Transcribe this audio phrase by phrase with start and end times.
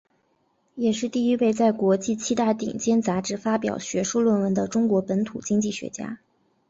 [0.73, 6.19] 也是第一位在国际七大顶尖杂志发表学术论文的中国本土经济学家。